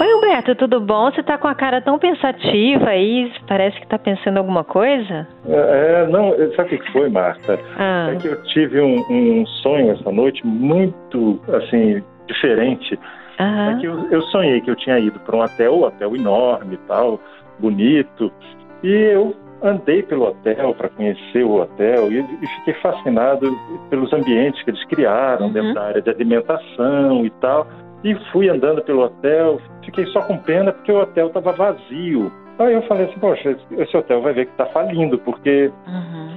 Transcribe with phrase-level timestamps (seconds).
[0.00, 1.10] Oi, Humberto, tudo bom?
[1.10, 5.26] Você tá com a cara tão pensativa aí, parece que tá pensando alguma coisa?
[5.48, 7.58] É, não, sabe o que foi, Marta?
[7.76, 8.12] Ah.
[8.12, 12.98] É que eu tive um, um, sonho essa noite muito, assim, diferente.
[13.40, 13.70] Uhum.
[13.70, 16.74] É que eu, eu, sonhei que eu tinha ido para um hotel, um hotel enorme
[16.74, 17.20] e tal,
[17.58, 18.32] bonito,
[18.84, 23.50] e eu andei pelo hotel para conhecer o hotel e, e, fiquei fascinado
[23.90, 25.52] pelos ambientes que eles criaram uhum.
[25.52, 27.66] dentro da área de alimentação e tal.
[28.04, 32.30] E fui andando pelo hotel, fiquei só com pena porque o hotel estava vazio.
[32.58, 35.70] Aí eu falei assim, poxa, esse hotel vai ver que está falindo, porque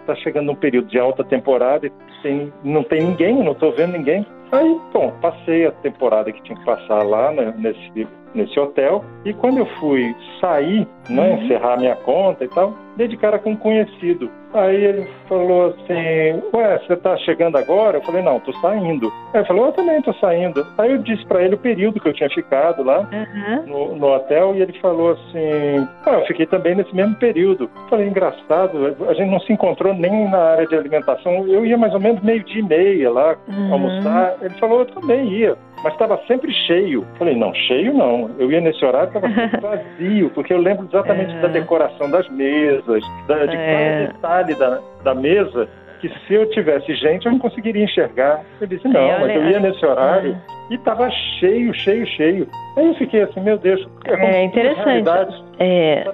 [0.00, 0.18] está uhum.
[0.18, 4.24] chegando um período de alta temporada e tem, não tem ninguém, não estou vendo ninguém.
[4.52, 9.04] Aí, bom, passei a temporada que tinha que passar lá né, nesse, nesse hotel.
[9.24, 11.42] E quando eu fui sair, né, uhum.
[11.42, 14.30] encerrar minha conta e tal, dei de cara com um conhecido.
[14.52, 17.98] Aí ele falou assim: Ué, você tá chegando agora?
[17.98, 19.12] Eu falei: Não, tô saindo.
[19.32, 20.64] Aí ele falou: Eu também tô saindo.
[20.78, 23.66] Aí eu disse para ele o período que eu tinha ficado lá uhum.
[23.66, 27.64] no, no, hotel e ele falou assim: ah, Eu fiquei também nesse mesmo período.
[27.64, 31.48] Eu falei: Engraçado, a gente não se encontrou nem na área de alimentação.
[31.48, 33.72] Eu ia mais ou menos meio-dia e meia lá uhum.
[33.72, 34.36] almoçar.
[34.40, 37.06] Ele falou: Eu também ia mas estava sempre cheio.
[37.18, 38.30] Falei, não, cheio não.
[38.38, 41.40] Eu ia nesse horário, estava sempre vazio, porque eu lembro exatamente é.
[41.40, 44.06] da decoração das mesas, da, de é.
[44.06, 45.68] cada detalhe da, da mesa,
[46.00, 48.42] que se eu tivesse gente, eu não conseguiria enxergar.
[48.60, 50.72] Eu disse, não, é, mas eu ia nesse horário é.
[50.72, 52.48] e estava cheio, cheio, cheio.
[52.76, 55.44] Aí eu fiquei assim, meu Deus, é, é interessante.
[55.58, 56.04] É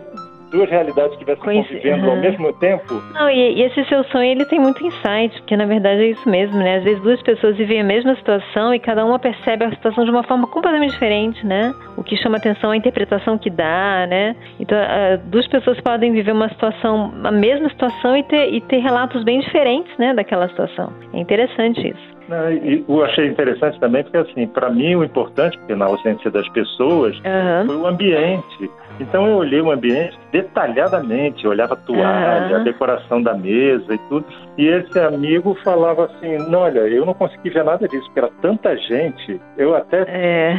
[0.51, 1.69] duas realidades estivessem Conheci...
[1.69, 2.11] convivendo uhum.
[2.13, 2.95] ao mesmo tempo.
[3.15, 6.29] Não, e, e, esse seu sonho ele tem muito insight, porque na verdade é isso
[6.29, 6.77] mesmo, né?
[6.77, 10.11] Às vezes duas pessoas vivem a mesma situação e cada uma percebe a situação de
[10.11, 11.73] uma forma completamente diferente, né?
[11.97, 14.37] O que chama atenção é a interpretação que dá, né?
[14.59, 18.79] Então, uh, duas pessoas podem viver uma situação, a mesma situação e ter, e ter
[18.79, 20.93] relatos bem diferentes, né, daquela situação.
[21.13, 22.21] É interessante isso.
[22.63, 26.49] E eu achei interessante também porque, assim, para mim o importante, porque na ausência das
[26.51, 27.67] pessoas, uhum.
[27.67, 28.71] foi o ambiente.
[29.01, 32.61] Então eu olhei o ambiente detalhadamente, eu olhava a toalha, uhum.
[32.61, 34.25] a decoração da mesa e tudo.
[34.59, 38.31] E esse amigo falava assim: não, olha, eu não consegui ver nada disso, porque era
[38.43, 39.41] tanta gente.
[39.57, 40.53] Eu até é.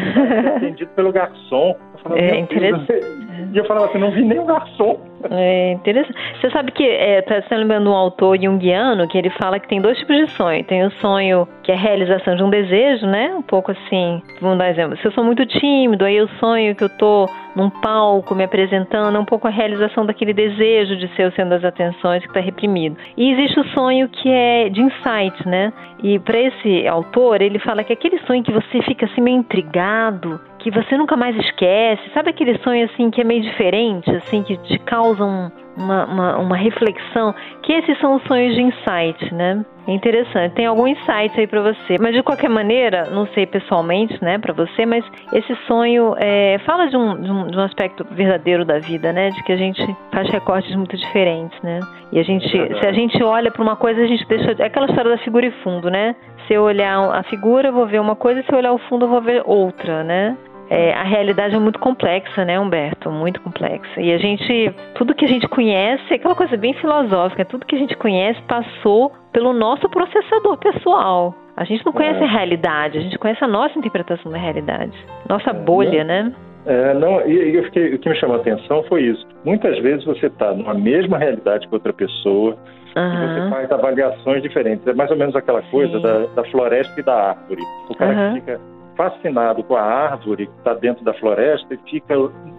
[0.56, 1.75] atendido pelo garçom.
[2.01, 3.31] Falava, é interessante.
[3.53, 5.00] E eu falava assim: não vi nem o garçom.
[5.29, 6.18] É interessante.
[6.40, 9.79] Você sabe que é, tá se lembrando um autor junguiano que ele fala que tem
[9.79, 10.63] dois tipos de sonho.
[10.63, 13.34] Tem o sonho que é a realização de um desejo, né?
[13.35, 14.97] Um pouco assim, vamos dar exemplo.
[14.97, 19.16] Se eu sou muito tímido, aí eu sonho que eu tô num palco me apresentando,
[19.16, 22.40] é um pouco a realização daquele desejo de ser o centro das atenções que está
[22.40, 22.96] reprimido.
[23.18, 25.72] E existe o sonho que é de insight, né?
[26.01, 30.40] E para esse autor, ele fala que aquele sonho que você fica assim meio intrigado,
[30.62, 34.58] que você nunca mais esquece, sabe aquele sonho assim que é meio diferente, assim, que
[34.58, 37.34] te causa um, uma, uma, uma, reflexão,
[37.64, 39.66] que esses são os sonhos de insight, né?
[39.88, 41.96] É interessante, tem algum insight aí para você.
[42.00, 46.88] Mas de qualquer maneira, não sei pessoalmente, né, para você, mas esse sonho é, fala
[46.88, 49.30] de um, de um, de, um, aspecto verdadeiro da vida, né?
[49.30, 49.84] De que a gente
[50.14, 51.80] faz recortes muito diferentes, né?
[52.12, 54.56] E a gente, se a gente olha para uma coisa, a gente deixa.
[54.60, 56.16] É aquela história da figura e fundo, né?
[56.48, 59.06] Se eu olhar a figura, eu vou ver uma coisa, se eu olhar o fundo,
[59.06, 60.38] eu vou ver outra, né?
[60.74, 63.12] É, a realidade é muito complexa, né, Humberto?
[63.12, 64.00] Muito complexa.
[64.00, 67.76] E a gente, tudo que a gente conhece, é aquela coisa bem filosófica, tudo que
[67.76, 71.36] a gente conhece passou pelo nosso processador pessoal.
[71.58, 72.24] A gente não conhece é.
[72.24, 76.34] a realidade, a gente conhece a nossa interpretação da realidade, nossa é, bolha, né?
[76.66, 79.28] É, não, e eu fiquei, o que me chamou a atenção foi isso.
[79.44, 82.56] Muitas vezes você está numa mesma realidade que outra pessoa,
[82.96, 83.24] uhum.
[83.24, 84.88] e você faz avaliações diferentes.
[84.88, 87.62] É mais ou menos aquela coisa da, da, floresta e da árvore.
[87.90, 88.34] O cara uhum.
[88.36, 88.62] que fica
[89.01, 92.16] fascinado com a árvore que está dentro da floresta e fica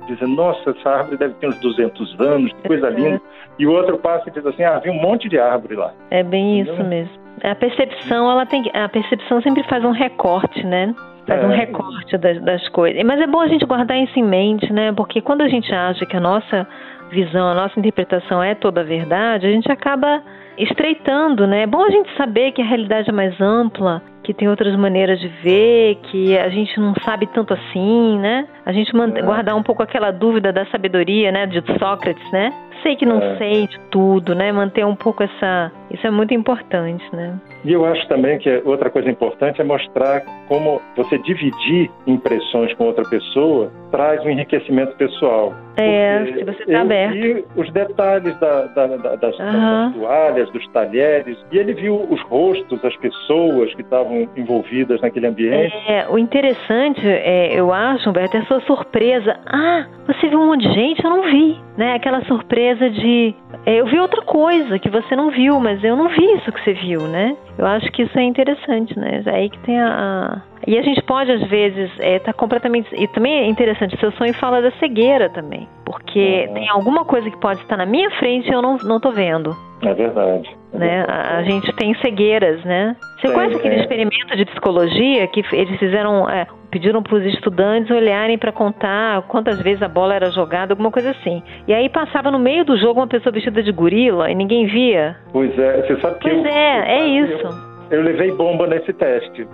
[0.09, 3.21] dizendo, nossa, essa árvore deve ter uns 200 anos, que coisa linda.
[3.59, 5.93] E o outro passa e diz assim, ah, vi um monte de árvore lá.
[6.11, 6.75] É bem Entendeu?
[6.75, 7.23] isso mesmo.
[7.45, 10.93] A percepção, ela tem, a percepção sempre faz um recorte, né?
[11.27, 11.47] Faz é.
[11.47, 13.01] um recorte das, das coisas.
[13.05, 14.93] Mas é bom a gente guardar isso em mente, né?
[14.93, 16.67] Porque quando a gente acha que a nossa
[17.11, 20.23] visão, a nossa interpretação é toda a verdade, a gente acaba
[20.59, 21.63] estreitando, né?
[21.63, 25.19] É bom a gente saber que a realidade é mais ampla, que tem outras maneiras
[25.21, 28.47] de ver, que a gente não sabe tanto assim, né?
[28.65, 29.23] A gente é.
[29.23, 32.53] guardar um pouco aquela dúvida da sabedoria, né, de Sócrates, né?
[32.83, 33.37] Sei que não é.
[33.37, 34.53] sei de tudo, né?
[34.53, 37.39] Manter um pouco essa, isso é muito importante, né?
[37.65, 42.87] E eu acho também que outra coisa importante é mostrar como você dividir impressões com
[42.87, 45.55] outra pessoa traz um enriquecimento pessoal.
[45.77, 47.17] É, se você está aberto.
[47.17, 49.53] E os detalhes da, da, da, das, uhum.
[49.53, 55.27] das, toalhas, dos talheres, e ele viu os rostos, as pessoas que estavam envolvidas naquele
[55.27, 55.75] ambiente.
[55.87, 59.39] É, o interessante, é, eu acho, Humberto, é a sua surpresa.
[59.47, 61.05] Ah, você viu um monte de gente?
[61.05, 61.61] Eu não vi.
[61.77, 61.95] Né?
[61.95, 66.09] Aquela surpresa de é, eu vi outra coisa que você não viu, mas eu não
[66.09, 67.37] vi isso que você viu, né?
[67.57, 69.23] Eu acho que isso é interessante, né?
[69.25, 72.89] É aí que tem a, e a gente pode, às vezes, estar é, tá completamente.
[72.95, 75.69] E também é interessante, seu sonho fala da cegueira também.
[75.85, 76.55] Porque uhum.
[76.55, 79.51] tem alguma coisa que pode estar na minha frente e eu não, não tô vendo.
[79.83, 80.49] É verdade.
[80.73, 80.97] É né?
[80.99, 81.35] Verdade.
[81.35, 82.97] A, a, gente tem cegueiras, né?
[83.17, 83.81] Você tem, conhece aquele é.
[83.81, 89.61] experimento de psicologia que eles fizeram, é, pediram para os estudantes olharem para contar quantas
[89.61, 91.43] vezes a bola era jogada, alguma coisa assim.
[91.69, 95.17] E aí passava no meio do jogo uma pessoa vestida de gorila e ninguém via.
[95.33, 96.31] Pois é, você sabe que.
[96.31, 97.47] Pois eu, é, é isso.
[97.47, 99.47] Eu eu levei bomba nesse teste.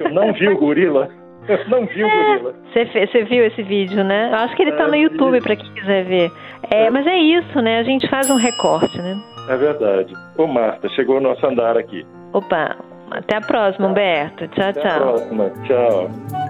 [0.00, 1.08] Eu não vi o gorila.
[1.48, 2.54] Eu não vi o é, gorila.
[2.74, 4.28] Você viu esse vídeo, né?
[4.30, 6.30] Eu acho que ele está é, no YouTube para quem quiser ver.
[6.70, 7.78] É, é, mas é isso, né?
[7.78, 9.18] A gente faz um recorte, né?
[9.48, 10.12] É verdade.
[10.36, 12.06] Ô, Marta, chegou o nosso andar aqui.
[12.34, 12.76] Opa,
[13.10, 14.46] até a próxima, Humberto.
[14.48, 14.90] Tchau, até tchau.
[14.90, 15.50] Até a próxima.
[15.66, 16.49] Tchau.